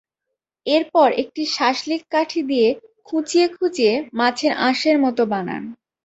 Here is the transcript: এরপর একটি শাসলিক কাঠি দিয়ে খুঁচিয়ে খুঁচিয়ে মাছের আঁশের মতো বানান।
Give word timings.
এরপর 0.65 1.07
একটি 1.21 1.43
শাসলিক 1.55 2.01
কাঠি 2.11 2.41
দিয়ে 2.49 2.67
খুঁচিয়ে 3.05 3.45
খুঁচিয়ে 3.55 3.93
মাছের 4.19 4.53
আঁশের 4.67 4.97
মতো 5.03 5.21
বানান। 5.31 5.63